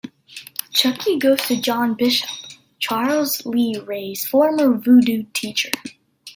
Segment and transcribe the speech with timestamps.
[0.71, 2.31] Chucky goes to John Bishop,
[2.79, 5.69] Charles Lee Ray's former voodoo teacher.